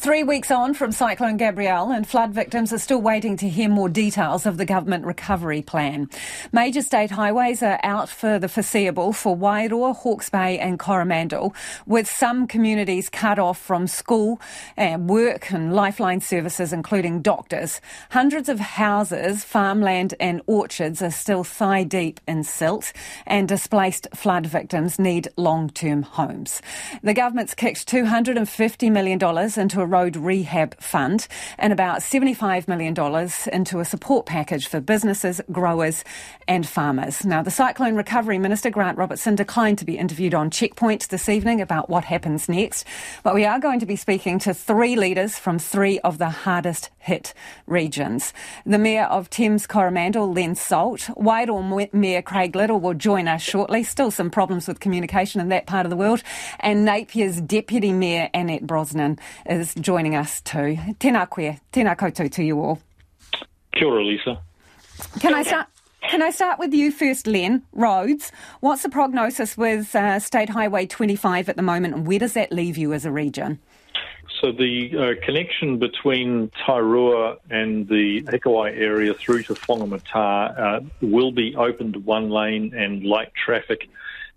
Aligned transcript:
Three 0.00 0.22
weeks 0.22 0.50
on 0.50 0.72
from 0.72 0.92
Cyclone 0.92 1.36
Gabrielle, 1.36 1.92
and 1.92 2.08
flood 2.08 2.32
victims 2.32 2.72
are 2.72 2.78
still 2.78 3.02
waiting 3.02 3.36
to 3.36 3.46
hear 3.46 3.68
more 3.68 3.90
details 3.90 4.46
of 4.46 4.56
the 4.56 4.64
government 4.64 5.04
recovery 5.04 5.60
plan. 5.60 6.08
Major 6.52 6.80
state 6.80 7.10
highways 7.10 7.62
are 7.62 7.78
out 7.82 8.08
for 8.08 8.38
the 8.38 8.48
foreseeable 8.48 9.12
for 9.12 9.36
Wairoa, 9.36 9.94
Hawke's 9.94 10.30
Bay, 10.30 10.58
and 10.58 10.78
Coromandel, 10.78 11.54
with 11.84 12.10
some 12.10 12.46
communities 12.46 13.10
cut 13.10 13.38
off 13.38 13.60
from 13.60 13.86
school, 13.86 14.40
and 14.74 15.06
work, 15.06 15.52
and 15.52 15.74
lifeline 15.74 16.22
services, 16.22 16.72
including 16.72 17.20
doctors. 17.20 17.82
Hundreds 18.10 18.48
of 18.48 18.58
houses, 18.58 19.44
farmland, 19.44 20.14
and 20.18 20.40
orchards 20.46 21.02
are 21.02 21.10
still 21.10 21.44
thigh 21.44 21.84
deep 21.84 22.20
in 22.26 22.42
silt, 22.42 22.94
and 23.26 23.46
displaced 23.46 24.06
flood 24.14 24.46
victims 24.46 24.98
need 24.98 25.28
long 25.36 25.68
term 25.68 26.04
homes. 26.04 26.62
The 27.02 27.12
government's 27.12 27.54
kicked 27.54 27.86
$250 27.86 28.90
million 28.90 29.20
into 29.60 29.82
a 29.82 29.89
road 29.90 30.16
rehab 30.16 30.80
fund 30.80 31.26
and 31.58 31.72
about 31.72 32.00
$75 32.00 32.68
million 32.68 32.94
into 33.52 33.80
a 33.80 33.84
support 33.84 34.26
package 34.26 34.68
for 34.68 34.80
businesses, 34.80 35.40
growers, 35.52 36.04
and 36.48 36.66
farmers. 36.66 37.24
Now, 37.24 37.42
the 37.42 37.50
Cyclone 37.50 37.94
Recovery 37.94 38.38
Minister, 38.38 38.70
Grant 38.70 38.98
Robertson, 38.98 39.34
declined 39.34 39.78
to 39.78 39.84
be 39.84 39.98
interviewed 39.98 40.34
on 40.34 40.50
Checkpoint 40.50 41.08
this 41.08 41.28
evening 41.28 41.60
about 41.60 41.90
what 41.90 42.04
happens 42.04 42.48
next, 42.48 42.86
but 43.22 43.34
we 43.34 43.44
are 43.44 43.60
going 43.60 43.80
to 43.80 43.86
be 43.86 43.96
speaking 43.96 44.38
to 44.40 44.54
three 44.54 44.96
leaders 44.96 45.38
from 45.38 45.58
three 45.58 45.98
of 46.00 46.18
the 46.18 46.30
hardest 46.30 46.90
hit 46.98 47.34
regions. 47.66 48.32
The 48.64 48.78
Mayor 48.78 49.04
of 49.04 49.30
Thames 49.30 49.66
Coromandel, 49.66 50.32
Len 50.32 50.54
Salt, 50.54 51.00
Wairoa 51.16 51.92
Mayor 51.92 52.22
Craig 52.22 52.54
Little 52.54 52.80
will 52.80 52.94
join 52.94 53.28
us 53.28 53.42
shortly. 53.42 53.82
Still 53.84 54.10
some 54.10 54.30
problems 54.30 54.68
with 54.68 54.80
communication 54.80 55.40
in 55.40 55.48
that 55.48 55.66
part 55.66 55.86
of 55.86 55.90
the 55.90 55.96
world. 55.96 56.22
And 56.60 56.84
Napier's 56.84 57.40
Deputy 57.40 57.92
Mayor, 57.92 58.28
Annette 58.34 58.66
Brosnan, 58.66 59.18
is 59.46 59.74
joining 59.80 60.14
us 60.14 60.40
too. 60.40 60.78
Tēnā 61.00 61.28
koe, 61.30 61.56
tēnā 61.72 61.96
koutou 61.96 62.30
to 62.30 62.42
you 62.42 62.60
all. 62.60 62.78
Kia 63.72 63.88
ora, 63.88 64.04
Lisa. 64.04 64.40
Can 65.20 65.34
I 65.34 65.42
start? 65.42 65.66
Can 66.08 66.22
I 66.22 66.30
start 66.30 66.58
with 66.58 66.74
you 66.74 66.90
first, 66.90 67.26
Len? 67.26 67.62
Roads. 67.72 68.32
What's 68.60 68.82
the 68.82 68.88
prognosis 68.88 69.56
with 69.56 69.94
uh, 69.94 70.18
State 70.18 70.48
Highway 70.48 70.86
25 70.86 71.48
at 71.48 71.56
the 71.56 71.62
moment, 71.62 71.94
and 71.94 72.06
where 72.06 72.18
does 72.18 72.32
that 72.32 72.52
leave 72.52 72.76
you 72.76 72.92
as 72.92 73.04
a 73.04 73.12
region? 73.12 73.60
So 74.40 74.52
the 74.52 74.90
uh, 74.96 75.24
connection 75.24 75.78
between 75.78 76.50
Tairua 76.66 77.36
and 77.50 77.86
the 77.88 78.22
Hikuai 78.22 78.76
area 78.76 79.12
through 79.12 79.42
to 79.44 79.54
Whangamata 79.54 80.58
uh, 80.58 80.80
will 81.02 81.30
be 81.30 81.54
opened 81.54 82.04
one 82.06 82.30
lane 82.30 82.72
and 82.74 83.04
light 83.04 83.32
traffic 83.34 83.88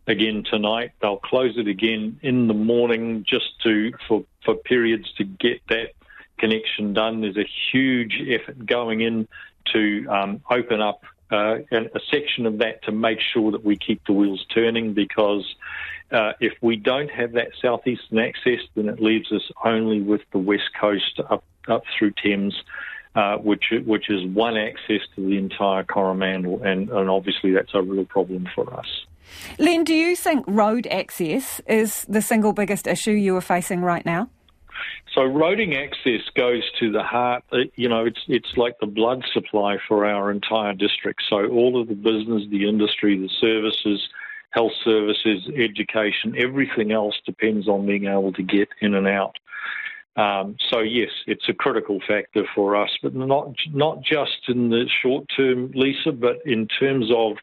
again 0.07 0.43
tonight. 0.49 0.91
They'll 1.01 1.17
close 1.17 1.57
it 1.57 1.67
again 1.67 2.19
in 2.21 2.47
the 2.47 2.53
morning 2.53 3.25
just 3.27 3.59
to 3.63 3.93
for, 4.07 4.25
for 4.43 4.55
periods 4.55 5.11
to 5.17 5.23
get 5.23 5.61
that 5.69 5.93
connection 6.37 6.93
done. 6.93 7.21
There's 7.21 7.37
a 7.37 7.49
huge 7.71 8.21
effort 8.27 8.65
going 8.65 9.01
in 9.01 9.27
to 9.73 10.05
um, 10.09 10.41
open 10.49 10.81
up 10.81 11.03
uh, 11.31 11.59
a 11.71 11.99
section 12.11 12.45
of 12.45 12.59
that 12.59 12.83
to 12.83 12.91
make 12.91 13.19
sure 13.19 13.51
that 13.51 13.63
we 13.63 13.75
keep 13.75 14.05
the 14.05 14.13
wheels 14.13 14.45
turning 14.53 14.93
because 14.93 15.55
uh, 16.11 16.33
if 16.39 16.53
we 16.61 16.75
don't 16.75 17.09
have 17.09 17.31
that 17.33 17.49
southeastern 17.59 18.19
access, 18.19 18.59
then 18.75 18.87
it 18.87 19.01
leaves 19.01 19.31
us 19.31 19.41
only 19.63 20.01
with 20.01 20.21
the 20.31 20.37
west 20.37 20.69
coast 20.79 21.19
up, 21.29 21.43
up 21.67 21.83
through 21.97 22.13
Thames. 22.23 22.55
Uh, 23.15 23.37
which 23.37 23.65
which 23.85 24.09
is 24.09 24.25
one 24.25 24.57
access 24.57 25.01
to 25.13 25.23
the 25.23 25.37
entire 25.37 25.83
Coromandel, 25.83 26.63
and, 26.63 26.89
and 26.89 27.11
obviously 27.11 27.51
that's 27.51 27.75
a 27.75 27.81
real 27.83 28.05
problem 28.05 28.49
for 28.55 28.73
us. 28.73 29.05
Len, 29.59 29.83
do 29.83 29.93
you 29.93 30.15
think 30.15 30.45
road 30.47 30.87
access 30.87 31.61
is 31.67 32.05
the 32.09 32.21
single 32.21 32.53
biggest 32.53 32.87
issue 32.87 33.11
you 33.11 33.35
are 33.35 33.41
facing 33.41 33.81
right 33.81 34.05
now? 34.05 34.29
So 35.13 35.21
roading 35.21 35.75
access 35.77 36.27
goes 36.35 36.63
to 36.79 36.91
the 36.91 37.03
heart. 37.03 37.43
Uh, 37.51 37.57
you 37.75 37.87
know, 37.87 38.05
it's 38.05 38.21
it's 38.27 38.57
like 38.57 38.79
the 38.79 38.87
blood 38.87 39.23
supply 39.31 39.77
for 39.87 40.05
our 40.05 40.31
entire 40.31 40.73
district. 40.73 41.21
So 41.29 41.47
all 41.47 41.79
of 41.79 41.87
the 41.87 41.95
business, 41.95 42.43
the 42.49 42.67
industry, 42.67 43.17
the 43.17 43.29
services, 43.39 44.07
health 44.49 44.71
services, 44.83 45.47
education, 45.55 46.35
everything 46.37 46.91
else 46.91 47.15
depends 47.25 47.67
on 47.67 47.85
being 47.85 48.05
able 48.05 48.33
to 48.33 48.43
get 48.43 48.69
in 48.81 48.95
and 48.95 49.07
out. 49.07 49.35
Um, 50.15 50.57
so 50.69 50.79
yes, 50.79 51.09
it's 51.25 51.49
a 51.49 51.53
critical 51.53 51.99
factor 52.07 52.43
for 52.53 52.75
us, 52.75 52.89
but 53.01 53.15
not 53.15 53.53
not 53.71 54.01
just 54.03 54.47
in 54.47 54.69
the 54.69 54.87
short 55.01 55.25
term, 55.35 55.71
Lisa, 55.73 56.11
but 56.11 56.37
in 56.45 56.67
terms 56.67 57.11
of 57.15 57.37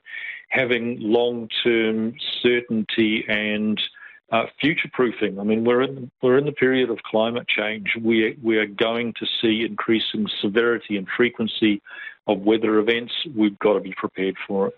having 0.51 0.99
long 1.01 1.49
term 1.65 2.15
certainty 2.43 3.25
and 3.29 3.81
uh, 4.33 4.45
future 4.61 4.89
proofing. 4.93 5.41
I 5.41 5.43
mean, 5.43 5.65
we're 5.65 5.83
in 5.83 6.11
we're 6.23 6.39
in 6.39 6.45
the 6.45 6.53
period 6.53 6.91
of 6.91 6.99
climate 7.03 7.49
change. 7.49 7.97
We 8.01 8.37
we 8.43 8.59
are 8.59 8.67
going 8.67 9.15
to 9.19 9.27
see 9.41 9.65
increasing 9.69 10.29
severity 10.41 10.97
and 10.97 11.09
frequency 11.17 11.83
of 12.27 12.41
weather 12.41 12.79
events. 12.79 13.13
We've 13.35 13.59
got 13.59 13.75
to 13.75 13.81
be 13.81 13.95
prepared 13.97 14.37
for 14.47 14.69
it. 14.69 14.75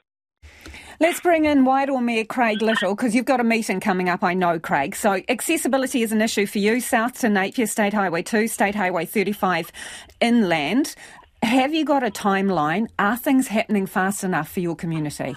Let's 1.01 1.21
bring 1.21 1.47
in 1.47 1.65
Wairoa 1.65 2.03
Mayor 2.03 2.25
Craig 2.25 2.63
Little 2.63 2.95
because 2.95 3.15
you've 3.15 3.25
got 3.25 3.41
a 3.41 3.45
meeting 3.45 3.81
coming 3.81 4.09
up, 4.09 4.23
I 4.23 4.35
know, 4.35 4.59
Craig. 4.61 4.95
So, 4.95 5.21
accessibility 5.29 6.03
is 6.03 6.13
an 6.13 6.23
issue 6.23 6.47
for 6.47 6.59
you, 6.59 6.81
south 6.81 7.19
to 7.21 7.29
Napier, 7.29 7.67
State 7.67 7.93
Highway 7.93 8.23
2, 8.23 8.47
State 8.47 8.75
Highway 8.75 9.05
35 9.05 9.73
inland. 10.21 10.95
Have 11.43 11.75
you 11.75 11.85
got 11.85 12.05
a 12.05 12.11
timeline? 12.11 12.89
Are 13.01 13.17
things 13.17 13.49
happening 13.49 13.87
fast 13.87 14.23
enough 14.23 14.49
for 14.53 14.61
your 14.61 14.77
community? 14.77 15.35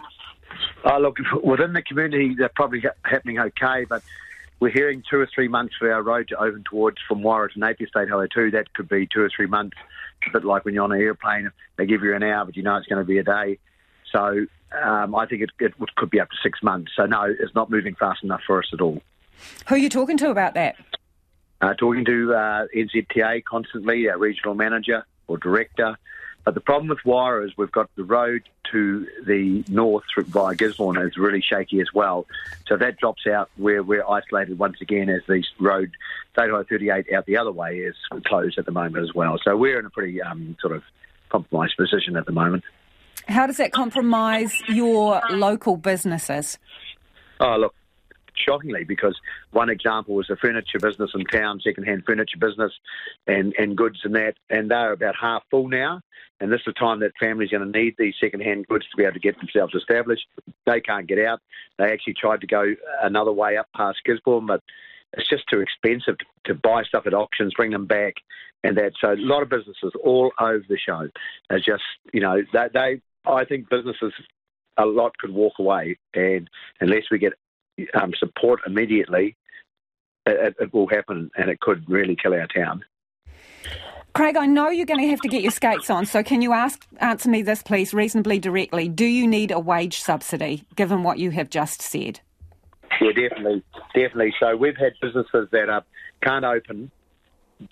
Uh, 0.83 0.97
look, 0.97 1.17
within 1.43 1.73
the 1.73 1.81
community, 1.81 2.35
they're 2.37 2.49
probably 2.49 2.83
happening 3.03 3.39
okay, 3.39 3.85
but 3.85 4.03
we're 4.59 4.71
hearing 4.71 5.03
two 5.09 5.19
or 5.19 5.27
three 5.33 5.47
months 5.47 5.75
for 5.77 5.91
our 5.91 6.01
road 6.01 6.29
to 6.29 6.37
open 6.37 6.63
towards 6.63 6.97
from 7.07 7.21
Wairoa 7.21 7.51
to 7.51 7.59
Napier 7.59 7.87
State 7.87 8.09
Highway 8.09 8.27
2. 8.33 8.51
That 8.51 8.73
could 8.73 8.87
be 8.87 9.07
two 9.07 9.21
or 9.21 9.29
three 9.35 9.47
months. 9.47 9.75
a 10.27 10.31
bit 10.31 10.45
like 10.45 10.65
when 10.65 10.73
you're 10.73 10.83
on 10.83 10.91
an 10.91 11.01
airplane, 11.01 11.51
they 11.77 11.85
give 11.85 12.03
you 12.03 12.15
an 12.15 12.23
hour, 12.23 12.45
but 12.45 12.55
you 12.55 12.63
know 12.63 12.75
it's 12.77 12.87
going 12.87 12.99
to 12.99 13.07
be 13.07 13.17
a 13.17 13.23
day. 13.23 13.59
So 14.11 14.45
um, 14.81 15.15
I 15.15 15.25
think 15.25 15.41
it, 15.41 15.49
it, 15.59 15.73
could 15.95 16.09
be 16.09 16.19
up 16.19 16.29
to 16.29 16.35
six 16.41 16.63
months. 16.63 16.91
So 16.95 17.05
no, 17.05 17.23
it's 17.23 17.53
not 17.53 17.69
moving 17.69 17.95
fast 17.95 18.23
enough 18.23 18.41
for 18.45 18.59
us 18.59 18.69
at 18.73 18.81
all. 18.81 19.01
Who 19.67 19.75
are 19.75 19.77
you 19.77 19.89
talking 19.89 20.17
to 20.17 20.29
about 20.29 20.53
that? 20.53 20.75
Uh, 21.61 21.73
talking 21.73 22.05
to 22.05 22.33
uh, 22.33 22.67
NZTA 22.75 23.43
constantly, 23.43 24.09
our 24.09 24.17
regional 24.17 24.55
manager 24.55 25.05
or 25.27 25.37
director. 25.37 25.97
But 26.45 26.53
the 26.53 26.61
problem 26.61 26.89
with 26.89 26.99
Wairoa 26.99 27.45
is 27.45 27.57
we've 27.57 27.71
got 27.71 27.89
the 27.95 28.03
road 28.03 28.43
to 28.71 29.07
the 29.25 29.63
north 29.67 30.03
via 30.15 30.55
Gisborne 30.55 30.97
is 30.97 31.17
really 31.17 31.41
shaky 31.41 31.81
as 31.81 31.87
well. 31.93 32.27
So 32.67 32.77
that 32.77 32.97
drops 32.97 33.25
out 33.25 33.49
where 33.57 33.81
we're 33.81 34.07
isolated 34.07 34.59
once 34.59 34.77
again 34.79 35.09
as 35.09 35.21
the 35.27 35.43
road, 35.59 35.91
State 36.33 36.51
Highway 36.51 36.63
38 36.69 37.13
out 37.13 37.25
the 37.25 37.37
other 37.37 37.51
way 37.51 37.79
is 37.79 37.95
closed 38.25 38.59
at 38.59 38.65
the 38.65 38.71
moment 38.71 39.03
as 39.03 39.13
well. 39.13 39.39
So 39.43 39.57
we're 39.57 39.79
in 39.79 39.87
a 39.87 39.89
pretty 39.89 40.21
um, 40.21 40.55
sort 40.61 40.75
of 40.75 40.83
compromised 41.29 41.77
position 41.77 42.15
at 42.15 42.27
the 42.27 42.31
moment. 42.31 42.63
How 43.27 43.47
does 43.47 43.57
that 43.57 43.71
compromise 43.71 44.53
your 44.67 45.21
local 45.31 45.77
businesses? 45.77 46.59
Oh, 47.39 47.57
look, 47.57 47.75
shockingly 48.37 48.83
because 48.83 49.19
one 49.51 49.69
example 49.69 50.15
was 50.15 50.29
a 50.29 50.35
furniture 50.35 50.79
business 50.79 51.11
in 51.13 51.23
town, 51.25 51.59
second-hand 51.61 52.03
furniture 52.05 52.37
business, 52.39 52.73
and 53.27 53.53
and 53.57 53.77
goods 53.77 53.99
and 54.03 54.15
that, 54.15 54.35
and 54.49 54.71
they're 54.71 54.93
about 54.93 55.15
half 55.19 55.43
full 55.49 55.67
now. 55.67 56.01
And 56.41 56.51
this 56.51 56.59
is 56.59 56.65
the 56.65 56.73
time 56.73 56.99
that 56.99 57.13
families 57.17 57.53
are 57.53 57.59
going 57.59 57.71
to 57.71 57.79
need 57.79 57.95
these 57.97 58.15
second-hand 58.21 58.67
goods 58.67 58.85
to 58.89 58.97
be 58.97 59.03
able 59.03 59.13
to 59.13 59.19
get 59.19 59.37
themselves 59.37 59.73
established. 59.73 60.27
They 60.65 60.81
can't 60.81 61.07
get 61.07 61.19
out. 61.19 61.39
They 61.77 61.91
actually 61.91 62.15
tried 62.15 62.41
to 62.41 62.47
go 62.47 62.75
another 63.01 63.31
way 63.31 63.55
up 63.55 63.67
past 63.75 63.99
Gisborne, 64.05 64.45
but 64.45 64.61
it's 65.13 65.29
just 65.29 65.47
too 65.47 65.61
expensive 65.61 66.17
to, 66.43 66.53
buy 66.53 66.83
stuff 66.83 67.07
at 67.07 67.13
auctions, 67.13 67.53
bring 67.53 67.71
them 67.71 67.85
back, 67.85 68.15
and 68.63 68.77
that. 68.77 68.93
So 68.99 69.13
a 69.13 69.15
lot 69.15 69.43
of 69.43 69.49
businesses 69.49 69.93
all 70.03 70.31
over 70.39 70.63
the 70.67 70.77
show 70.77 71.07
are 71.49 71.59
just, 71.59 71.83
you 72.13 72.19
know, 72.19 72.43
they, 72.51 72.67
they 72.73 73.01
I 73.25 73.45
think 73.45 73.69
businesses 73.69 74.13
a 74.77 74.85
lot 74.85 75.17
could 75.17 75.31
walk 75.31 75.53
away, 75.57 75.97
and 76.13 76.49
unless 76.81 77.03
we 77.09 77.17
get 77.17 77.33
um, 77.93 78.13
support 78.17 78.61
immediately, 78.65 79.35
it, 80.25 80.55
it, 80.59 80.73
will 80.73 80.87
happen, 80.87 81.29
and 81.35 81.49
it 81.49 81.59
could 81.59 81.87
really 81.89 82.15
kill 82.15 82.33
our 82.33 82.47
town. 82.47 82.83
Craig, 84.13 84.37
I 84.37 84.45
know 84.45 84.69
you're 84.69 84.85
going 84.85 85.01
to 85.01 85.09
have 85.09 85.19
to 85.21 85.27
get 85.27 85.41
your 85.41 85.51
skates 85.51 85.89
on, 85.89 86.05
so 86.05 86.23
can 86.23 86.41
you 86.41 86.53
ask 86.53 86.85
answer 86.99 87.29
me 87.29 87.41
this, 87.41 87.61
please, 87.61 87.93
reasonably 87.93 88.39
directly? 88.39 88.87
Do 88.87 89.05
you 89.05 89.27
need 89.27 89.51
a 89.51 89.59
wage 89.59 90.01
subsidy, 90.01 90.63
given 90.75 91.03
what 91.03 91.19
you 91.19 91.31
have 91.31 91.49
just 91.49 91.81
said? 91.81 92.21
Yeah, 93.01 93.11
definitely, 93.11 93.61
definitely. 93.93 94.33
So 94.39 94.55
we've 94.55 94.77
had 94.77 94.93
businesses 95.01 95.49
that 95.51 95.69
are, 95.69 95.83
can't 96.23 96.45
open, 96.45 96.91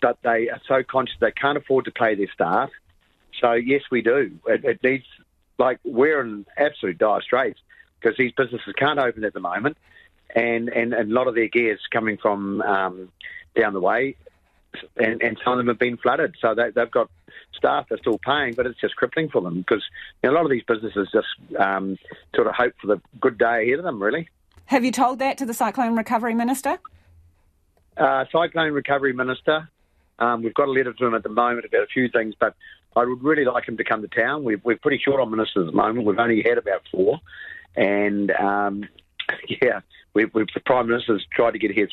but 0.01 0.17
they 0.23 0.49
are 0.49 0.61
so 0.67 0.83
conscious 0.83 1.15
they 1.21 1.31
can't 1.31 1.57
afford 1.57 1.85
to 1.85 1.91
pay 1.91 2.15
their 2.15 2.27
staff. 2.33 2.69
So 3.39 3.53
yes, 3.53 3.81
we 3.89 4.01
do. 4.01 4.37
It, 4.45 4.65
it 4.65 4.83
needs 4.83 5.05
like 5.57 5.79
we're 5.85 6.21
in 6.21 6.45
absolute 6.57 6.97
dire 6.97 7.21
straits 7.21 7.59
because 7.99 8.17
these 8.17 8.33
businesses 8.35 8.73
can't 8.77 8.99
open 8.99 9.23
at 9.23 9.33
the 9.33 9.39
moment, 9.39 9.77
and, 10.33 10.69
and, 10.69 10.93
and 10.93 11.11
a 11.11 11.13
lot 11.13 11.27
of 11.27 11.35
their 11.35 11.47
gear 11.47 11.73
is 11.73 11.79
coming 11.91 12.17
from 12.17 12.61
um, 12.61 13.09
down 13.59 13.73
the 13.73 13.79
way, 13.79 14.15
and, 14.97 15.21
and 15.21 15.39
some 15.43 15.53
of 15.53 15.57
them 15.57 15.67
have 15.67 15.79
been 15.79 15.97
flooded. 15.97 16.35
So 16.41 16.55
they, 16.55 16.71
have 16.75 16.91
got 16.91 17.09
staff 17.55 17.85
they're 17.89 17.97
still 17.99 18.17
paying, 18.17 18.53
but 18.55 18.65
it's 18.65 18.79
just 18.79 18.95
crippling 18.95 19.29
for 19.29 19.41
them 19.41 19.59
because 19.59 19.83
you 20.21 20.29
know, 20.29 20.35
a 20.35 20.35
lot 20.35 20.45
of 20.45 20.51
these 20.51 20.63
businesses 20.63 21.07
just 21.11 21.27
um, 21.59 21.97
sort 22.35 22.47
of 22.47 22.55
hope 22.55 22.73
for 22.81 22.87
the 22.87 23.01
good 23.21 23.37
day 23.37 23.63
ahead 23.67 23.79
of 23.79 23.85
them, 23.85 24.01
really. 24.01 24.29
Have 24.65 24.83
you 24.83 24.91
told 24.91 25.19
that 25.19 25.37
to 25.37 25.45
the 25.45 25.53
Cyclone 25.53 25.95
Recovery 25.95 26.33
Minister? 26.33 26.79
Uh, 27.95 28.25
Cyclone 28.31 28.71
Recovery 28.71 29.13
Minister 29.13 29.69
Um, 30.17 30.41
we've 30.41 30.53
got 30.53 30.67
a 30.67 30.71
letter 30.71 30.93
to 30.93 31.05
him 31.05 31.13
at 31.13 31.23
the 31.23 31.29
moment 31.29 31.65
about 31.65 31.83
a 31.83 31.87
few 31.87 32.09
things, 32.09 32.33
but 32.39 32.55
I 32.95 33.05
would 33.05 33.23
really 33.23 33.45
like 33.45 33.67
him 33.67 33.77
to 33.77 33.83
come 33.83 34.01
to 34.01 34.07
town. 34.07 34.43
We're, 34.43 34.61
we're 34.63 34.77
pretty 34.77 35.01
short 35.03 35.19
on 35.19 35.31
ministers 35.31 35.67
at 35.67 35.73
the 35.73 35.77
moment. 35.77 36.05
We've 36.05 36.17
only 36.17 36.43
had 36.43 36.57
about 36.57 36.83
four. 36.91 37.19
And 37.75 38.31
um, 38.31 38.83
yeah, 39.61 39.81
we, 40.13 40.25
we, 40.25 40.45
the 40.53 40.59
Prime 40.65 40.87
Minister's 40.87 41.25
tried 41.33 41.51
to 41.51 41.59
get 41.59 41.71
here 41.71 41.87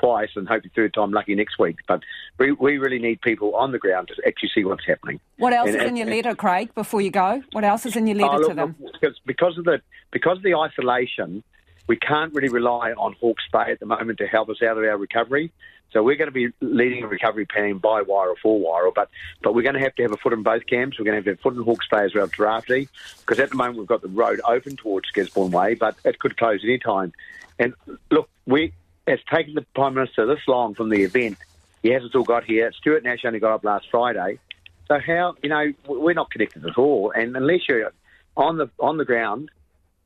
twice 0.00 0.30
and 0.34 0.48
hope 0.48 0.62
the 0.62 0.70
third 0.70 0.94
time 0.94 1.12
lucky 1.12 1.34
next 1.34 1.58
week. 1.58 1.76
But 1.86 2.02
we, 2.38 2.52
we 2.52 2.78
really 2.78 2.98
need 2.98 3.20
people 3.20 3.54
on 3.54 3.72
the 3.72 3.78
ground 3.78 4.08
to 4.08 4.14
actually 4.26 4.50
see 4.54 4.64
what's 4.64 4.86
happening. 4.86 5.20
What 5.38 5.52
else 5.52 5.68
and, 5.68 5.76
is 5.76 5.84
in 5.84 5.96
your 5.96 6.06
letter, 6.06 6.34
Craig, 6.34 6.74
before 6.74 7.00
you 7.00 7.10
go? 7.10 7.42
What 7.52 7.64
else 7.64 7.86
is 7.86 7.96
in 7.96 8.06
your 8.06 8.16
letter 8.16 8.36
oh, 8.36 8.38
look, 8.38 8.48
to 8.48 8.54
them? 8.54 8.76
Because, 8.92 9.20
because, 9.26 9.58
of 9.58 9.64
the, 9.64 9.80
because 10.10 10.38
of 10.38 10.42
the 10.42 10.54
isolation, 10.54 11.42
we 11.86 11.96
can't 11.96 12.32
really 12.34 12.48
rely 12.48 12.92
on 12.92 13.14
Hawke's 13.20 13.44
Bay 13.52 13.70
at 13.70 13.80
the 13.80 13.86
moment 13.86 14.18
to 14.18 14.26
help 14.26 14.48
us 14.48 14.62
out 14.62 14.78
of 14.78 14.84
our 14.84 14.96
recovery. 14.96 15.52
So 15.92 16.02
we're 16.02 16.16
going 16.16 16.28
to 16.28 16.32
be 16.32 16.48
leading 16.60 17.02
a 17.02 17.08
recovery 17.08 17.46
plan 17.46 17.78
by 17.78 18.02
Wairoa 18.02 18.36
for 18.42 18.60
Wairoa, 18.60 18.92
but 18.94 19.10
but 19.42 19.54
we're 19.54 19.62
going 19.62 19.74
to 19.74 19.80
have 19.80 19.94
to 19.96 20.02
have 20.02 20.12
a 20.12 20.16
foot 20.16 20.32
in 20.32 20.42
both 20.42 20.66
camps. 20.66 20.98
We're 20.98 21.04
going 21.04 21.14
to 21.14 21.18
have 21.18 21.24
to 21.24 21.30
have 21.30 21.38
a 21.38 21.42
foot 21.42 21.54
in 21.56 21.62
Hawke's 21.62 21.88
Bay 21.88 22.04
as 22.04 22.14
well, 22.14 22.26
Drafty, 22.26 22.88
because 23.20 23.40
at 23.40 23.50
the 23.50 23.56
moment 23.56 23.78
we've 23.78 23.86
got 23.86 24.02
the 24.02 24.08
road 24.08 24.40
open 24.44 24.76
towards 24.76 25.10
Gisborne 25.10 25.50
Way, 25.50 25.74
but 25.74 25.96
it 26.04 26.18
could 26.18 26.36
close 26.36 26.60
any 26.62 26.78
time. 26.78 27.12
And 27.58 27.74
look, 28.10 28.28
we 28.46 28.72
it's 29.06 29.22
taken 29.32 29.54
the 29.54 29.66
Prime 29.74 29.94
Minister 29.94 30.26
this 30.26 30.40
long 30.46 30.74
from 30.74 30.90
the 30.90 31.02
event. 31.02 31.38
He 31.82 31.90
hasn't 31.90 32.10
still 32.10 32.24
got 32.24 32.44
here. 32.44 32.70
Stuart 32.72 33.02
Nash 33.02 33.24
only 33.24 33.40
got 33.40 33.52
up 33.52 33.64
last 33.64 33.88
Friday. 33.90 34.38
So 34.86 34.98
how 34.98 35.34
you 35.42 35.48
know 35.48 35.72
we're 35.86 36.14
not 36.14 36.30
connected 36.30 36.64
at 36.64 36.76
all, 36.76 37.12
and 37.12 37.36
unless 37.36 37.68
you're 37.68 37.92
on 38.36 38.58
the 38.58 38.70
on 38.78 38.96
the 38.96 39.04
ground 39.04 39.50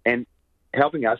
and 0.04 0.26
helping 0.72 1.06
us, 1.06 1.18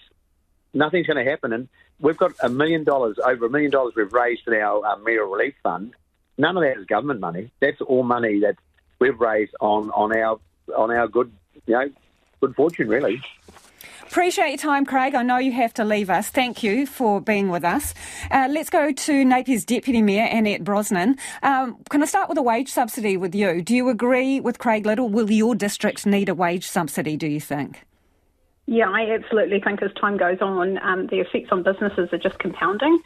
nothing's 0.73 1.07
going 1.07 1.25
to 1.25 1.31
happen. 1.31 1.53
And 1.53 1.69
we've 2.01 2.17
got 2.17 2.33
a 2.43 2.49
million 2.49 2.85
dollars, 2.85 3.19
over 3.25 3.47
a 3.47 3.51
million 3.51 3.71
dollars 3.71 3.95
we've 3.97 4.13
raised 4.13 4.47
in 4.47 4.55
our 4.55 4.85
uh, 4.85 4.97
Relief 4.99 5.55
Fund. 5.63 5.95
None 6.37 6.57
of 6.57 6.63
that 6.63 6.79
is 6.79 6.87
government 6.87 7.21
money. 7.21 7.53
That's 7.61 7.81
all 7.81 8.03
money 8.03 8.41
that 8.41 8.57
we've 8.99 9.19
raised 9.19 9.55
on, 9.61 9.91
on 9.91 10.17
our 10.17 10.41
on 10.77 10.91
our 10.91 11.07
good 11.09 11.31
you 11.67 11.75
know 11.75 11.91
good 12.41 12.55
fortune 12.57 12.89
really. 12.89 13.23
Appreciate 14.03 14.51
your 14.51 14.59
time, 14.59 14.87
Craig. 14.87 15.15
I 15.15 15.25
know 15.25 15.39
you 15.39 15.51
have 15.53 15.75
to 15.75 15.85
leave 15.85 16.09
us. 16.09 16.29
Thank 16.29 16.63
you 16.63 16.87
for 16.87 17.21
being 17.21 17.49
with 17.49 17.65
us. 17.65 17.95
Uh, 18.31 18.47
let's 18.49 18.71
go 18.71 18.93
to 18.93 19.25
Napier's 19.25 19.65
Deputy 19.65 20.03
Mayor, 20.03 20.29
Annette 20.31 20.63
Brosnan. 20.63 21.17
Um, 21.43 21.79
can 21.91 22.01
I 22.01 22.07
start 22.07 22.29
with 22.29 22.39
a 22.39 22.43
wage 22.43 22.69
subsidy 22.69 23.17
with 23.17 23.35
you? 23.35 23.61
Do 23.61 23.75
you 23.75 23.89
agree 23.89 24.39
with 24.39 24.59
Craig 24.59 24.87
Little? 24.87 25.09
Will 25.09 25.31
your 25.33 25.57
district 25.57 26.07
need 26.07 26.29
a 26.29 26.35
wage 26.35 26.69
subsidy, 26.69 27.17
do 27.17 27.27
you 27.27 27.41
think? 27.41 27.85
Yeah, 28.67 28.89
I 28.89 29.11
absolutely 29.11 29.61
think 29.61 29.83
as 29.83 29.93
time 29.93 30.17
goes 30.17 30.39
on, 30.41 30.79
um, 30.79 31.07
the 31.09 31.21
effects 31.21 31.49
on 31.53 31.63
businesses 31.63 32.09
are 32.13 32.19
just 32.19 32.39
compounding. 32.39 32.99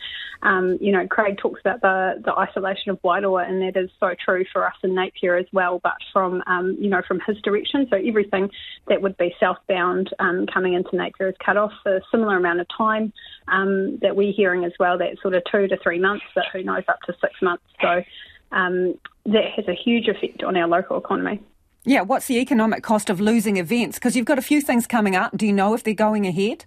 Um, 0.43 0.79
you 0.81 0.93
know, 0.93 1.05
Craig 1.09 1.37
talks 1.37 1.61
about 1.61 1.81
the, 1.81 2.23
the 2.25 2.33
isolation 2.33 2.93
of 2.93 3.03
Wairoa, 3.03 3.49
and 3.49 3.61
that 3.63 3.77
is 3.77 3.91
so 3.99 4.15
true 4.25 4.45
for 4.53 4.65
us 4.65 4.75
in 4.85 4.95
Napier 4.95 5.35
as 5.37 5.47
well, 5.53 5.81
but 5.83 5.97
from, 6.13 6.45
um, 6.47 6.77
you 6.79 6.89
know, 6.89 7.03
from 7.09 7.21
his 7.27 7.41
direction. 7.43 7.89
So 7.91 7.97
everything 7.97 8.51
that 8.87 9.03
would 9.03 9.17
be 9.17 9.35
southbound 9.41 10.11
um, 10.21 10.47
coming 10.47 10.75
into 10.75 10.95
Napier 10.95 11.31
is 11.31 11.35
cut 11.45 11.57
off 11.57 11.73
for 11.83 11.97
a 11.97 12.01
similar 12.13 12.37
amount 12.37 12.61
of 12.61 12.69
time 12.77 13.13
um, 13.49 13.99
that 14.01 14.15
we're 14.15 14.33
hearing 14.33 14.65
as 14.65 14.73
well, 14.79 14.97
that 14.99 15.19
sort 15.21 15.35
of 15.35 15.43
two 15.51 15.67
to 15.67 15.77
three 15.83 15.99
months, 15.99 16.25
but 16.37 16.45
who 16.53 16.63
knows, 16.63 16.85
up 16.87 17.01
to 17.07 17.15
six 17.21 17.35
months. 17.43 17.65
So 17.83 18.05
um, 18.53 18.95
that 19.27 19.51
has 19.57 19.67
a 19.67 19.75
huge 19.75 20.07
effect 20.07 20.45
on 20.45 20.57
our 20.57 20.69
local 20.69 20.99
economy. 20.99 21.41
Yeah, 21.89 22.03
what's 22.03 22.27
the 22.27 22.39
economic 22.39 22.83
cost 22.83 23.09
of 23.09 23.19
losing 23.19 23.57
events? 23.57 23.97
Because 23.97 24.15
you've 24.15 24.27
got 24.27 24.39
a 24.39 24.43
few 24.43 24.61
things 24.61 24.87
coming 24.87 25.17
up. 25.17 25.35
Do 25.35 25.47
you 25.47 25.55
know 25.55 25.73
if 25.73 25.85
they're 25.85 25.95
going 25.95 26.27
ahead? 26.27 26.67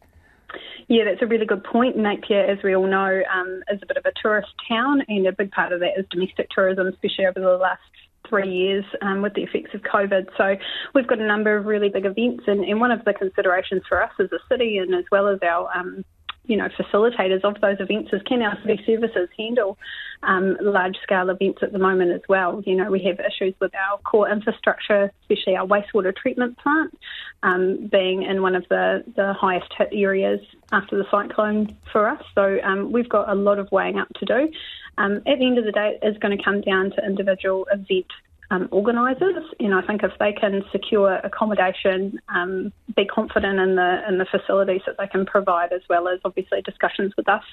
Yeah, 0.88 1.04
that's 1.04 1.22
a 1.22 1.28
really 1.28 1.46
good 1.46 1.64
point. 1.64 1.96
Napier, 1.96 2.42
as 2.42 2.58
we 2.64 2.76
all 2.76 2.88
know, 2.88 3.22
um, 3.32 3.62
is 3.72 3.80
a 3.84 3.86
bit 3.86 3.98
of 3.98 4.06
a 4.08 4.12
tourist 4.20 4.50
town, 4.68 5.04
and 5.08 5.28
a 5.28 5.32
big 5.32 5.52
part 5.52 5.74
of 5.74 5.80
that 5.82 5.92
is 5.96 6.08
domestic 6.10 6.50
tourism, 6.50 6.88
especially 6.88 7.28
over 7.28 7.40
the 7.40 7.56
last 7.56 7.84
three 8.28 8.52
years 8.52 8.84
um, 9.04 9.22
with 9.22 9.36
the 9.36 9.44
effects 9.44 9.76
of 9.76 9.82
COVID. 9.82 10.26
So 10.38 10.56
we've 10.96 11.06
got 11.06 11.20
a 11.20 11.28
number 11.28 11.56
of 11.56 11.68
really 11.68 11.90
big 11.90 12.08
events, 12.08 12.46
and, 12.48 12.66
and, 12.66 12.80
one 12.80 12.90
of 12.90 13.06
the 13.06 13.14
considerations 13.14 13.84
for 13.88 14.02
us 14.02 14.12
as 14.20 14.32
a 14.32 14.40
city 14.50 14.80
and 14.80 14.96
as 14.96 15.06
well 15.12 15.28
as 15.28 15.38
our 15.44 15.70
um, 15.78 16.04
you 16.46 16.58
know, 16.58 16.68
facilitators 16.70 17.44
of 17.44 17.60
those 17.62 17.78
events 17.80 18.12
is 18.14 18.22
can 18.24 18.42
our 18.42 18.58
city 18.62 18.82
services 18.86 19.30
handle 19.38 19.78
um, 20.24 20.58
large 20.62 20.98
scale 21.04 21.30
events 21.30 21.60
at 21.62 21.72
the 21.72 21.80
moment 21.80 22.12
as 22.12 22.22
well? 22.28 22.62
You 22.66 22.76
know, 22.76 22.90
we 22.90 23.04
have 23.04 23.20
issues 23.20 23.54
with 23.60 23.74
our 23.76 23.98
core 24.00 24.30
infrastructure, 24.30 25.12
especially 25.22 25.56
our 25.56 25.68
wastewater 25.68 26.16
treatment 26.16 26.58
plant, 26.58 26.98
um, 27.44 27.88
being 27.88 28.24
in 28.24 28.42
one 28.42 28.56
of 28.56 28.66
the, 28.70 29.04
the 29.16 29.34
highest 29.34 29.72
hit 29.78 29.90
areas 29.92 30.42
after 30.72 30.98
the 30.98 31.06
cyclone 31.12 31.78
for 31.92 32.08
us. 32.08 32.24
So 32.36 32.60
um, 32.64 32.92
we've 32.92 33.10
got 33.10 33.30
a 33.30 33.36
lot 33.36 33.60
of 33.60 33.72
weighing 33.72 34.00
up 34.00 34.10
to 34.16 34.26
do. 34.26 34.52
Um, 34.98 35.18
at 35.18 35.40
the 35.40 35.46
end 35.46 35.58
of 35.58 35.66
the 35.66 35.72
day, 35.72 35.98
it 36.02 36.06
is 36.06 36.18
going 36.18 36.38
to 36.38 36.44
come 36.44 36.62
down 36.62 36.92
to 36.92 37.06
individual 37.06 37.68
event 37.72 38.08
um, 38.52 38.68
organisers. 38.72 39.44
And 39.60 39.74
I 39.74 39.82
think 39.82 40.04
if 40.04 40.12
they 40.20 40.34
can 40.34 40.62
secure 40.72 41.16
accommodation, 41.16 42.20
um, 42.28 42.72
be 42.96 43.06
confident 43.06 43.60
in 43.60 43.76
the 43.78 44.02
in 44.08 44.18
the 44.18 44.26
facilities 44.26 44.82
that 44.86 44.98
they 45.00 45.08
can 45.08 45.26
provide, 45.26 45.72
as 45.72 45.82
well 45.90 46.08
as 46.10 46.20
obviously 46.26 46.62
discussions 46.62 47.14
with 47.18 47.28
us, 47.30 47.44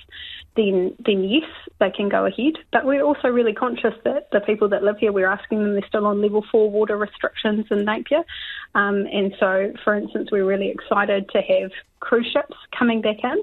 then 0.57 0.95
then 1.07 1.23
yes, 1.25 1.49
they 1.79 1.91
can 1.91 2.09
go 2.09 2.27
ahead. 2.27 2.55
But 2.73 2.85
we're 2.85 3.05
also 3.05 3.29
really 3.29 3.55
conscious 3.55 3.95
that 4.05 4.29
the 4.33 4.41
people 4.41 4.69
that 4.71 4.83
live 4.83 4.99
here, 4.99 5.13
we're 5.13 5.31
asking 5.31 5.63
them 5.63 5.73
they're 5.75 5.89
still 5.89 6.07
on 6.07 6.21
level 6.21 6.45
four 6.51 6.69
water 6.69 6.97
restrictions 6.97 7.67
in 7.71 7.85
Napier, 7.85 8.25
um, 8.75 9.07
and 9.07 9.33
so 9.39 9.73
for 9.85 9.95
instance, 9.95 10.31
we're 10.33 10.45
really 10.45 10.69
excited 10.69 11.31
to 11.31 11.41
have 11.41 11.71
cruise 12.01 12.29
ships 12.33 12.57
coming 12.77 13.01
back 13.01 13.19
in. 13.23 13.43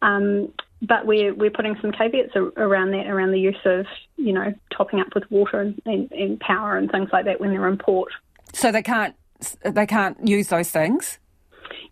Um, 0.00 0.52
but 0.86 1.06
we're 1.06 1.34
we're 1.34 1.50
putting 1.50 1.76
some 1.80 1.92
caveats 1.92 2.34
around 2.36 2.92
that, 2.92 3.06
around 3.06 3.32
the 3.32 3.40
use 3.40 3.56
of 3.64 3.86
you 4.16 4.32
know 4.32 4.52
topping 4.76 5.00
up 5.00 5.14
with 5.14 5.30
water 5.30 5.60
and, 5.60 5.80
and, 5.86 6.10
and, 6.12 6.40
power 6.40 6.76
and 6.76 6.90
things 6.90 7.10
like 7.12 7.24
that 7.24 7.40
when 7.40 7.50
they're 7.50 7.68
in 7.68 7.78
port. 7.78 8.12
So 8.52 8.72
they 8.72 8.82
can't 8.82 9.14
they 9.62 9.86
can't 9.86 10.26
use 10.26 10.48
those 10.48 10.70
things. 10.70 11.18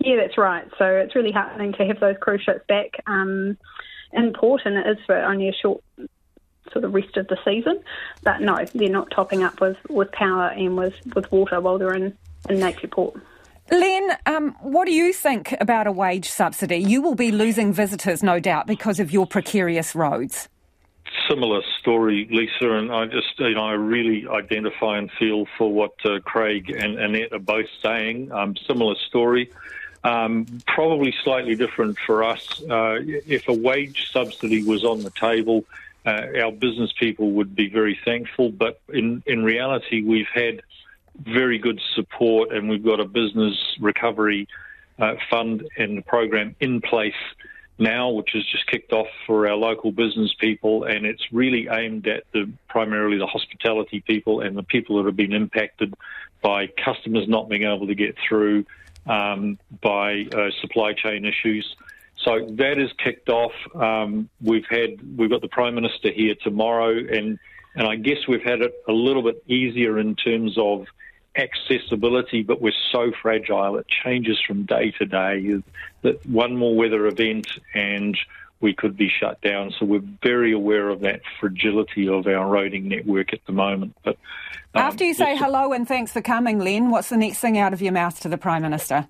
Yeah, 0.01 0.17
that's 0.17 0.39
right. 0.39 0.67
So 0.79 0.85
it's 0.85 1.15
really 1.15 1.33
heartening 1.33 1.73
to 1.75 1.87
have 1.87 2.01
those 2.01 2.17
cruise 2.21 2.43
ships 2.43 2.65
back 2.69 3.03
um, 3.07 3.57
in 4.13 4.33
port, 4.33 4.63
and 4.65 4.77
it 4.77 4.87
is 4.87 4.99
for 5.07 5.17
only 5.17 5.49
a 5.49 5.53
short 5.53 5.83
sort 6.73 6.85
of 6.85 6.95
rest 6.95 7.17
of 7.17 7.29
the 7.29 7.39
season. 7.45 7.81
But 8.23 8.41
no, 8.41 8.65
they're 8.75 8.89
not 8.89 9.11
topping 9.11 9.43
up 9.43 9.61
with, 9.61 9.77
with 9.89 10.11
power 10.13 10.49
and 10.49 10.77
with, 10.77 10.95
with 11.15 11.31
water 11.31 11.61
while 11.61 11.79
they're 11.79 11.95
in, 11.95 12.17
in 12.49 12.59
Napier 12.59 12.89
Port. 12.89 13.21
Len, 13.73 14.19
um, 14.27 14.55
what 14.61 14.85
do 14.85 14.93
you 14.93 15.15
think 15.15 15.55
about 15.59 15.87
a 15.87 15.93
wage 15.93 16.29
subsidy? 16.29 16.77
You 16.77 17.01
will 17.01 17.15
be 17.15 17.33
losing 17.33 17.73
visitors, 17.73 18.23
no 18.23 18.39
doubt, 18.39 18.67
because 18.67 19.01
of 19.01 19.11
your 19.11 19.27
precarious 19.27 19.95
roads. 19.95 20.51
Similar 21.27 21.63
story, 21.81 22.29
Lisa, 22.31 22.71
and 22.73 22.93
I 22.93 23.07
just, 23.07 23.39
you 23.39 23.55
know, 23.55 23.65
I 23.65 23.73
really 23.73 24.29
identify 24.29 24.99
and 24.99 25.11
feel 25.13 25.47
for 25.57 25.73
what 25.73 25.93
uh, 26.05 26.21
Craig 26.21 26.69
and 26.69 26.99
Annette 26.99 27.33
are 27.33 27.39
both 27.39 27.69
saying. 27.83 28.31
Um, 28.31 28.57
similar 28.57 28.95
story. 29.09 29.51
Um, 30.05 30.45
probably 30.67 31.15
slightly 31.25 31.55
different 31.55 31.97
for 32.07 32.25
us. 32.25 32.63
Uh, 32.69 32.99
if 33.01 33.49
a 33.49 33.55
wage 33.55 34.11
subsidy 34.11 34.65
was 34.65 34.85
on 34.85 35.03
the 35.03 35.11
table, 35.13 35.65
uh, 36.05 36.27
our 36.43 36.53
business 36.53 36.93
people 37.01 37.31
would 37.33 37.57
be 37.57 37.71
very 37.71 37.99
thankful. 38.05 38.51
But 38.51 38.83
in, 38.91 39.23
in 39.25 39.45
reality, 39.45 40.03
we've 40.03 40.29
had 40.35 40.61
very 41.19 41.59
good 41.59 41.81
support, 41.95 42.53
and 42.53 42.69
we've 42.69 42.85
got 42.85 43.01
a 43.01 43.05
business 43.05 43.57
recovery 43.81 44.49
uh, 44.99 45.15
fund 45.31 45.67
and 45.77 46.05
program 46.07 46.55
in 46.61 46.81
place 46.81 47.15
now, 47.79 48.11
which 48.11 48.31
has 48.35 48.45
just 48.47 48.67
kicked 48.67 48.93
off 48.93 49.09
for 49.27 49.49
our 49.49 49.57
local 49.57 49.93
business 49.93 50.33
people, 50.39 50.85
and 50.85 51.05
it's 51.07 51.33
really 51.33 51.69
aimed 51.71 52.07
at 52.07 52.25
the 52.33 52.51
primarily 52.69 53.19
the 53.19 53.27
hospitality 53.27 54.01
people 54.07 54.41
and 54.41 54.57
the 54.57 54.63
people 54.63 54.97
that 54.97 55.07
have 55.07 55.17
been 55.17 55.33
impacted 55.33 55.95
by 56.43 56.67
customers 56.67 57.29
not 57.29 57.49
being 57.49 57.65
able 57.65 57.87
to 57.87 57.95
get 57.95 58.17
through 58.29 58.65
um, 59.07 59.59
by 59.81 60.27
uh, 60.33 60.51
supply 60.61 60.93
chain 60.93 61.25
issues. 61.25 61.77
So 62.19 62.47
that 62.53 62.79
is 62.79 62.91
kicked 62.99 63.29
off. 63.29 63.53
Um, 63.75 64.29
we've 64.41 64.67
had 64.71 64.91
we've 65.17 65.31
got 65.31 65.41
the 65.41 65.49
prime 65.49 65.75
minister 65.75 66.11
here 66.11 66.35
tomorrow, 66.43 66.97
and 66.97 67.39
and 67.75 67.87
I 67.87 67.97
guess 67.97 68.27
we've 68.29 68.43
had 68.43 68.61
it 68.61 68.75
a 68.89 68.93
little 68.93 69.23
bit 69.23 69.43
easier 69.47 69.99
in 69.99 70.15
terms 70.15 70.57
of 70.59 70.87
accessibility, 71.37 72.43
but 72.43 72.61
we're 72.61 72.73
so 72.91 73.13
fragile. 73.23 73.79
It 73.79 73.87
changes 73.89 74.39
from 74.47 74.65
day 74.65 74.91
to 74.99 75.07
day. 75.07 75.63
That 76.03 76.25
one 76.27 76.57
more 76.57 76.75
weather 76.75 77.07
event 77.07 77.49
and 77.75 78.19
we 78.61 78.75
could 78.75 78.97
be 78.97 79.09
shut 79.09 79.41
down. 79.41 79.73
So 79.79 79.87
we're 79.87 80.03
very 80.23 80.53
aware 80.53 80.89
of 80.89 81.01
that 81.01 81.23
fragility 81.41 82.09
of 82.09 82.27
our 82.27 82.47
roading 82.47 82.85
network 82.85 83.33
at 83.33 83.45
the 83.47 83.53
moment. 83.53 83.97
But 84.05 84.17
um, 84.75 84.83
after 84.83 85.05
you 85.05 85.15
say 85.15 85.37
hello 85.37 85.73
and 85.73 85.87
thanks 85.87 86.13
for 86.13 86.23
coming, 86.23 86.61
Len, 86.61 86.91
what's 86.91 87.09
the 87.09 87.17
next 87.17 87.39
thing 87.39 87.59
out 87.59 87.73
of 87.73 87.83
your 87.83 87.93
mouth 87.93 88.21
to 88.21 88.29
the 88.29 88.39
Prime 88.39 88.63
Minister? 88.63 89.09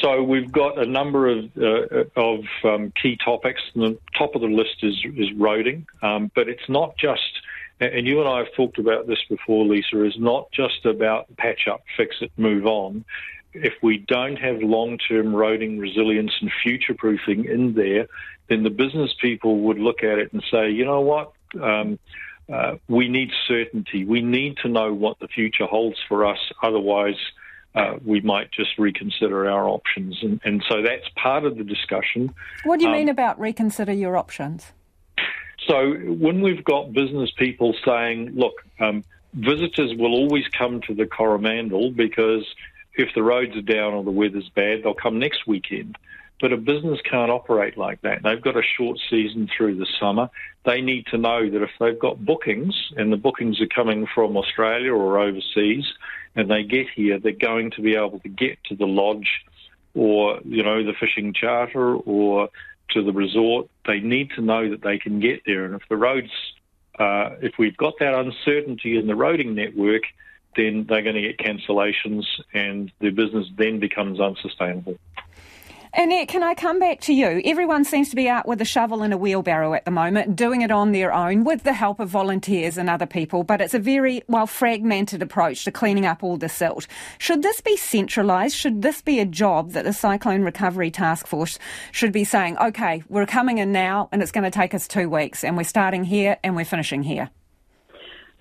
So 0.00 0.22
we've 0.22 0.50
got 0.50 0.78
a 0.78 0.86
number 0.86 1.28
of 1.28 1.50
uh, 1.56 2.04
of 2.16 2.44
um, 2.64 2.92
key 3.00 3.16
topics. 3.22 3.62
And 3.74 3.82
The 3.82 3.98
top 4.16 4.34
of 4.34 4.40
the 4.40 4.48
list 4.48 4.82
is 4.82 4.94
is 5.16 5.30
roading, 5.30 5.86
um, 6.02 6.30
but 6.34 6.48
it's 6.48 6.68
not 6.68 6.96
just 6.96 7.40
and 7.80 8.06
you 8.06 8.20
and 8.20 8.28
I 8.28 8.38
have 8.38 8.52
talked 8.54 8.78
about 8.78 9.06
this 9.06 9.18
before, 9.28 9.64
Lisa, 9.66 10.04
is 10.04 10.14
not 10.18 10.50
just 10.52 10.86
about 10.86 11.34
patch 11.36 11.68
up, 11.70 11.82
fix 11.96 12.16
it, 12.20 12.32
move 12.36 12.66
on. 12.66 13.04
If 13.52 13.74
we 13.82 13.98
don't 13.98 14.36
have 14.36 14.62
long 14.62 14.98
term 14.98 15.28
roading 15.28 15.80
resilience 15.80 16.32
and 16.40 16.50
future 16.62 16.94
proofing 16.94 17.44
in 17.44 17.74
there, 17.74 18.06
then 18.48 18.62
the 18.62 18.70
business 18.70 19.14
people 19.20 19.60
would 19.60 19.78
look 19.78 20.02
at 20.02 20.18
it 20.18 20.32
and 20.32 20.42
say, 20.50 20.70
you 20.70 20.84
know 20.84 21.00
what? 21.00 21.32
Um, 21.60 21.98
uh, 22.52 22.76
we 22.88 23.08
need 23.08 23.30
certainty. 23.48 24.04
We 24.04 24.22
need 24.22 24.58
to 24.58 24.68
know 24.68 24.92
what 24.92 25.18
the 25.18 25.28
future 25.28 25.66
holds 25.66 25.98
for 26.08 26.24
us. 26.24 26.38
Otherwise, 26.62 27.16
uh, 27.74 27.96
we 28.04 28.20
might 28.20 28.50
just 28.52 28.78
reconsider 28.78 29.50
our 29.50 29.68
options. 29.68 30.18
And, 30.22 30.40
and, 30.44 30.64
so 30.68 30.80
that's 30.80 31.08
part 31.16 31.44
of 31.44 31.58
the 31.58 31.64
discussion. 31.64 32.34
What 32.64 32.78
do 32.78 32.84
you 32.84 32.90
um, 32.90 32.96
mean 32.96 33.08
about 33.08 33.38
reconsider 33.38 33.92
your 33.92 34.16
options? 34.16 34.72
So 35.66 35.94
when 35.94 36.42
we've 36.42 36.64
got 36.64 36.92
business 36.92 37.30
people 37.36 37.74
saying, 37.84 38.32
look, 38.34 38.54
um, 38.78 39.04
visitors 39.32 39.94
will 39.96 40.12
always 40.12 40.46
come 40.48 40.80
to 40.82 40.94
the 40.94 41.06
Coromandel 41.06 41.90
because 41.90 42.46
if 42.94 43.14
the 43.14 43.22
roads 43.22 43.56
are 43.56 43.62
down 43.62 43.94
or 43.94 44.04
the 44.04 44.10
weather's 44.10 44.48
bad, 44.50 44.82
they'll 44.82 44.94
come 44.94 45.18
next 45.18 45.46
weekend. 45.46 45.96
But 46.40 46.52
a 46.52 46.56
business 46.58 47.00
can't 47.02 47.30
operate 47.30 47.78
like 47.78 48.02
that. 48.02 48.22
They've 48.22 48.40
got 48.40 48.56
a 48.56 48.62
short 48.62 48.98
season 49.08 49.48
through 49.54 49.76
the 49.76 49.86
summer. 49.98 50.28
They 50.64 50.82
need 50.82 51.06
to 51.06 51.18
know 51.18 51.48
that 51.48 51.62
if 51.62 51.70
they've 51.80 51.98
got 51.98 52.24
bookings 52.24 52.74
and 52.96 53.10
the 53.10 53.16
bookings 53.16 53.60
are 53.60 53.66
coming 53.66 54.06
from 54.14 54.36
Australia 54.36 54.92
or 54.92 55.18
overseas 55.18 55.86
and 56.34 56.50
they 56.50 56.62
get 56.62 56.88
here, 56.94 57.18
they're 57.18 57.32
going 57.32 57.70
to 57.72 57.80
be 57.80 57.96
able 57.96 58.20
to 58.20 58.28
get 58.28 58.62
to 58.64 58.76
the 58.76 58.86
lodge 58.86 59.44
or, 59.94 60.40
you 60.44 60.62
know, 60.62 60.84
the 60.84 60.92
fishing 60.92 61.32
charter 61.32 61.96
or 61.96 62.50
to 62.90 63.02
the 63.02 63.12
resort. 63.12 63.68
They 63.86 64.00
need 64.00 64.30
to 64.36 64.40
know 64.40 64.70
that 64.70 64.82
they 64.82 64.98
can 64.98 65.20
get 65.20 65.42
there. 65.46 65.64
And 65.64 65.74
if 65.74 65.82
the 65.88 65.96
roads, 65.96 66.30
uh, 66.98 67.36
if 67.42 67.58
we've 67.58 67.76
got 67.76 67.94
that 68.00 68.14
uncertainty 68.14 68.96
in 68.96 69.06
the 69.06 69.14
roading 69.14 69.54
network, 69.54 70.02
then 70.56 70.86
they're 70.88 71.02
going 71.02 71.16
to 71.16 71.22
get 71.22 71.38
cancellations 71.38 72.24
and 72.52 72.90
their 73.00 73.12
business 73.12 73.46
then 73.56 73.78
becomes 73.78 74.20
unsustainable. 74.20 74.96
Annette, 75.98 76.28
can 76.28 76.42
I 76.42 76.52
come 76.52 76.78
back 76.78 77.00
to 77.02 77.14
you? 77.14 77.40
Everyone 77.42 77.82
seems 77.82 78.10
to 78.10 78.16
be 78.16 78.28
out 78.28 78.46
with 78.46 78.60
a 78.60 78.66
shovel 78.66 79.02
and 79.02 79.14
a 79.14 79.16
wheelbarrow 79.16 79.72
at 79.72 79.86
the 79.86 79.90
moment, 79.90 80.36
doing 80.36 80.60
it 80.60 80.70
on 80.70 80.92
their 80.92 81.10
own 81.10 81.42
with 81.42 81.62
the 81.62 81.72
help 81.72 82.00
of 82.00 82.10
volunteers 82.10 82.76
and 82.76 82.90
other 82.90 83.06
people, 83.06 83.44
but 83.44 83.62
it's 83.62 83.72
a 83.72 83.78
very, 83.78 84.22
well, 84.28 84.46
fragmented 84.46 85.22
approach 85.22 85.64
to 85.64 85.72
cleaning 85.72 86.04
up 86.04 86.22
all 86.22 86.36
the 86.36 86.50
silt. 86.50 86.86
Should 87.16 87.42
this 87.42 87.62
be 87.62 87.78
centralised? 87.78 88.54
Should 88.54 88.82
this 88.82 89.00
be 89.00 89.20
a 89.20 89.24
job 89.24 89.72
that 89.72 89.86
the 89.86 89.94
Cyclone 89.94 90.42
Recovery 90.42 90.90
Task 90.90 91.26
Force 91.26 91.58
should 91.92 92.12
be 92.12 92.24
saying, 92.24 92.58
okay, 92.58 93.02
we're 93.08 93.24
coming 93.24 93.56
in 93.56 93.72
now 93.72 94.10
and 94.12 94.20
it's 94.20 94.32
going 94.32 94.44
to 94.44 94.50
take 94.50 94.74
us 94.74 94.86
two 94.86 95.08
weeks 95.08 95.42
and 95.42 95.56
we're 95.56 95.64
starting 95.64 96.04
here 96.04 96.36
and 96.44 96.54
we're 96.54 96.66
finishing 96.66 97.04
here? 97.04 97.30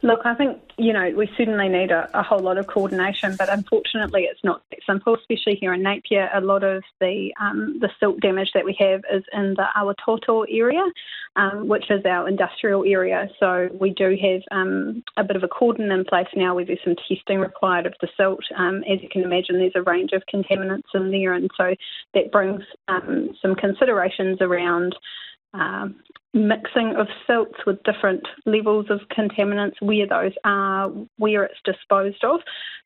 Look, 0.05 0.19
I 0.23 0.35
think, 0.35 0.61
you 0.77 0.93
know, 0.93 1.09
we 1.17 1.27
certainly 1.35 1.67
need 1.67 1.89
a, 1.89 2.07
a, 2.13 2.21
whole 2.21 2.37
lot 2.37 2.59
of 2.59 2.67
coordination, 2.67 3.35
but 3.35 3.49
unfortunately 3.49 4.27
it's 4.29 4.43
not 4.43 4.61
that 4.69 4.81
simple, 4.85 5.15
especially 5.15 5.55
here 5.55 5.73
in 5.73 5.81
Napier. 5.81 6.29
A 6.31 6.41
lot 6.41 6.63
of 6.63 6.83
the 7.01 7.33
um, 7.41 7.79
the 7.81 7.89
silt 7.99 8.19
damage 8.19 8.51
that 8.53 8.65
we 8.65 8.75
have 8.77 9.01
is 9.11 9.23
in 9.33 9.55
the 9.55 9.65
Awatoto 9.75 10.45
area, 10.47 10.83
um, 11.37 11.67
which 11.67 11.89
is 11.89 12.05
our 12.05 12.27
industrial 12.27 12.85
area. 12.85 13.27
So 13.39 13.67
we 13.81 13.95
do 13.95 14.15
have 14.21 14.41
um, 14.51 15.03
a 15.17 15.23
bit 15.23 15.37
of 15.37 15.43
a 15.43 15.47
cordon 15.47 15.91
in 15.91 16.05
place 16.05 16.27
now 16.35 16.53
where 16.53 16.65
there's 16.65 16.83
some 16.83 16.97
testing 17.09 17.39
required 17.39 17.87
of 17.87 17.95
the 17.99 18.07
silt. 18.15 18.43
Um, 18.55 18.83
as 18.83 19.01
you 19.01 19.09
can 19.09 19.23
imagine, 19.23 19.57
there's 19.57 19.71
a 19.73 19.81
range 19.81 20.11
of 20.11 20.21
contaminants 20.31 20.93
in 20.93 21.09
there, 21.09 21.33
and 21.33 21.49
so 21.57 21.73
that 22.13 22.31
brings 22.31 22.61
um, 22.89 23.31
some 23.41 23.55
considerations 23.55 24.37
around 24.39 24.95
um, 25.55 25.95
mixing 26.35 26.93
of 26.97 27.07
silts 27.25 27.57
with 27.65 27.81
different 27.83 28.27
levels 28.45 28.87
of 28.89 28.99
contaminants, 29.17 29.81
where 29.81 30.05
those 30.05 30.33
are, 30.43 30.89
where 31.17 31.43
it's 31.45 31.59
disposed 31.63 32.23
of. 32.23 32.41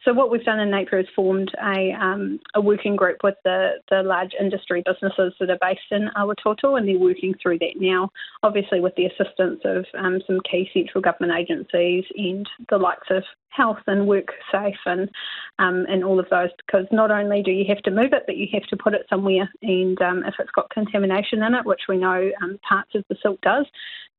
So 0.06 0.14
what 0.14 0.32
we've 0.32 0.44
done 0.46 0.60
in 0.60 0.70
Napier 0.70 1.00
is 1.00 1.08
formed 1.16 1.52
a, 1.62 1.92
um, 2.00 2.40
a 2.54 2.62
working 2.62 2.96
group 2.96 3.18
with 3.24 3.36
the, 3.44 3.72
the 3.90 4.04
large 4.04 4.32
industry 4.40 4.84
businesses 4.86 5.34
that 5.40 5.50
are 5.50 5.58
based 5.60 5.82
in 5.92 6.10
Awatoto, 6.16 6.78
and 6.78 6.88
they're 6.88 7.00
working 7.00 7.34
through 7.42 7.60
that 7.60 7.74
now, 7.78 8.10
obviously 8.44 8.80
with 8.80 8.96
the 8.96 9.08
assistance 9.08 9.62
of 9.66 9.86
um, 9.98 10.22
some 10.28 10.40
key 10.50 10.70
central 10.72 11.02
government 11.02 11.34
agencies 11.38 12.06
and 12.16 12.48
the 12.70 12.78
likes 12.78 13.08
of 13.10 13.24
health 13.50 13.80
and 13.88 14.08
work 14.08 14.28
safe 14.52 14.78
and 14.86 15.10
um, 15.58 15.86
and 15.90 16.04
all 16.04 16.20
of 16.20 16.30
those 16.30 16.50
because 16.66 16.86
not 16.92 17.12
only 17.12 17.42
do 17.42 17.52
you 17.52 17.66
have 17.68 17.82
to 17.82 17.92
move 17.92 18.14
it 18.14 18.24
but 18.26 18.38
you 18.38 18.48
have 18.54 18.64
to 18.64 18.78
put 18.78 18.94
it 18.94 19.06
somewhere 19.10 19.50
and 19.64 20.00
um, 20.02 20.24
if 20.26 20.36
it's 20.40 20.52
got 20.52 20.70
contamination 20.70 21.42
in 21.42 21.56
it 21.56 21.66
which 21.66 21.82
we 21.90 21.98
know 21.98 22.30
um, 22.44 22.60
parts 22.68 22.92
of 22.96 23.04
the 23.10 23.16
silt 23.22 23.39
does 23.42 23.66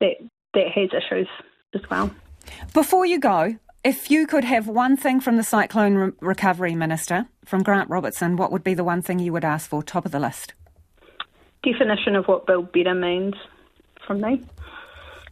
that 0.01 0.15
that 0.55 0.69
has 0.75 0.91
issues 0.93 1.29
as 1.75 1.83
well. 1.91 2.11
Before 2.75 3.07
you 3.07 3.21
go, 3.21 3.57
if 3.85 4.11
you 4.11 4.27
could 4.27 4.45
have 4.45 4.67
one 4.67 4.97
thing 4.97 5.21
from 5.21 5.37
the 5.37 5.43
Cyclone 5.43 5.95
Re- 5.95 6.13
Recovery 6.21 6.75
Minister, 6.75 7.27
from 7.45 7.63
Grant 7.63 7.89
Robertson, 7.89 8.37
what 8.37 8.53
would 8.53 8.65
be 8.65 8.75
the 8.75 8.85
one 8.85 9.03
thing 9.03 9.19
you 9.19 9.33
would 9.33 9.45
ask 9.45 9.69
for, 9.71 9.83
top 9.83 10.05
of 10.05 10.13
the 10.13 10.21
list? 10.21 10.55
Definition 11.63 12.17
of 12.17 12.27
what 12.27 12.47
build 12.47 12.73
better 12.73 12.95
means 12.95 13.35
from 14.07 14.21
me. 14.21 14.43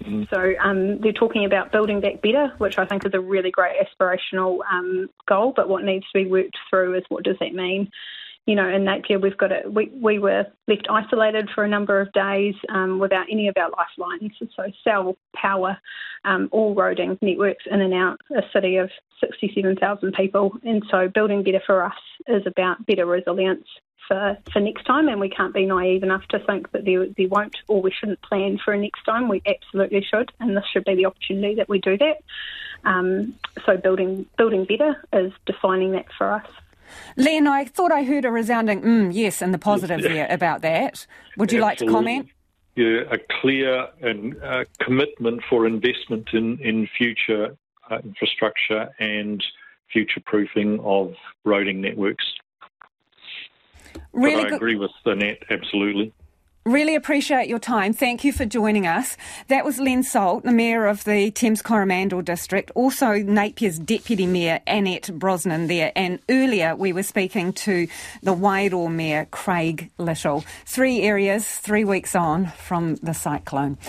Mm-hmm. 0.03 0.25
So 0.33 0.55
um, 0.63 1.01
they're 1.01 1.13
talking 1.13 1.45
about 1.45 1.73
building 1.73 2.01
back 2.01 2.23
better, 2.23 2.53
which 2.59 2.79
I 2.79 2.87
think 2.87 3.05
is 3.05 3.13
a 3.15 3.21
really 3.21 3.51
great 3.51 3.77
aspirational 3.77 4.61
um, 4.71 5.09
goal. 5.27 5.53
But 5.55 5.69
what 5.69 5.85
needs 5.85 6.07
to 6.13 6.25
be 6.25 6.31
worked 6.31 6.57
through 6.71 6.97
is 6.97 7.05
what 7.09 7.25
does 7.25 7.37
that 7.41 7.53
mean? 7.53 7.91
You 8.49 8.55
know, 8.55 8.67
in 8.67 8.85
Napier, 8.85 9.19
we've 9.19 9.37
got 9.37 9.53
it. 9.53 9.71
We, 9.71 9.93
we 10.01 10.19
were 10.19 10.47
left 10.67 10.87
isolated 10.89 11.51
for 11.55 11.65
a 11.65 11.69
number 11.69 12.01
of 12.01 12.11
days 12.15 12.55
um, 12.71 12.99
without 12.99 13.27
any 13.31 13.47
of 13.49 13.55
our 13.59 13.69
lifelines. 13.69 14.33
So 14.57 14.73
cell, 14.83 15.19
power, 15.37 15.77
um, 16.25 16.49
all 16.51 16.75
roading 16.75 17.19
networks 17.21 17.65
in 17.71 17.83
and 17.83 17.93
out 17.93 18.19
a 18.35 18.41
city 18.51 18.79
of 18.79 18.89
67,000 19.21 20.15
people. 20.15 20.57
And 20.65 20.83
so 20.91 21.09
building 21.09 21.43
better 21.43 21.61
for 21.67 21.85
us 21.85 21.93
is 22.27 22.47
about 22.47 22.87
better 22.87 23.05
resilience, 23.05 23.67
for, 24.07 24.39
for 24.51 24.61
next 24.61 24.85
time, 24.85 25.09
and 25.09 25.21
we 25.21 25.29
can't 25.29 25.53
be 25.53 25.67
naive 25.67 26.03
enough 26.03 26.27
to 26.29 26.39
think 26.39 26.73
that 26.73 26.87
there, 26.87 27.05
there 27.19 27.29
won't 27.29 27.59
or 27.69 27.83
we 27.83 27.93
shouldn't 27.93 28.23
plan 28.23 28.59
for 28.65 28.73
a 28.73 28.79
next 28.79 29.05
time. 29.05 29.29
We 29.29 29.43
absolutely 29.47 30.01
should, 30.11 30.33
and 30.41 30.57
this 30.57 30.65
should 30.73 30.87
be 30.87 30.95
the 30.95 31.05
opportunity 31.05 31.57
that 31.57 31.69
we 31.69 31.81
do 31.81 31.99
that. 31.99 32.23
Um, 32.85 33.35
so 33.67 33.77
building 33.77 34.25
building 34.39 34.65
better 34.65 34.97
is 35.13 35.33
defining 35.45 35.93
that 35.93 36.07
for 36.17 36.33
us. 36.33 36.47
Len, 37.17 37.47
I 37.47 37.65
thought 37.65 37.93
I 37.93 38.05
heard 38.05 38.25
a 38.25 38.31
resounding 38.31 38.83
mm, 38.83 39.11
yes 39.13 39.43
in 39.43 39.53
the 39.53 39.59
positive 39.59 40.03
there 40.03 40.27
about 40.31 40.63
that. 40.63 41.07
Would 41.37 41.53
you 41.53 41.63
Absolutely. 41.63 41.63
like 41.63 41.79
to 41.79 41.87
comment? 41.87 42.29
Yeah, 42.77 43.01
a 43.11 43.19
clear 43.41 43.89
and 44.01 44.41
uh, 44.43 44.65
commitment 44.81 45.43
for 45.49 45.67
investment 45.67 46.29
in 46.33 46.59
in 46.59 46.89
future 46.97 47.57
uh, 47.91 47.99
infrastructure 48.05 48.89
and 49.01 49.43
future 49.93 50.21
proofing 50.25 50.79
of 50.81 51.15
roading 51.47 51.77
networks. 51.77 52.25
Really 54.13 54.45
but 54.45 54.53
I 54.53 54.57
agree 54.57 54.77
with 54.77 54.91
Annette, 55.05 55.43
absolutely. 55.51 56.13
Really 56.65 56.95
appreciate 56.95 57.49
your 57.49 57.59
time. 57.59 57.93
Thank 57.93 58.25
you 58.25 58.33
for 58.33 58.45
joining 58.45 58.87
us. 58.87 59.17
That 59.49 59.65
was 59.65 59.79
Len 59.79 60.03
Salt, 60.03 60.45
the 60.45 60.53
Mayor 60.53 60.87
of 60.87 61.05
the 61.05 61.31
Thames 61.31 61.63
Coromandel 61.63 62.23
District, 62.23 62.71
also 62.75 63.23
Napier's 63.23 63.79
Deputy 63.79 64.27
Mayor 64.27 64.61
Annette 64.67 65.11
Brosnan 65.13 65.67
there. 65.67 65.93
And 65.97 66.19
earlier 66.29 66.77
we 66.77 66.93
were 66.93 67.03
speaking 67.03 67.53
to 67.55 67.87
the 68.23 68.35
Wairoa 68.35 68.91
Mayor 68.91 69.27
Craig 69.31 69.91
Little. 69.99 70.45
Three 70.67 71.03
areas, 71.03 71.47
three 71.47 71.85
weeks 71.85 72.15
on 72.15 72.49
from 72.49 72.97
the 72.97 73.15
cyclone. 73.15 73.77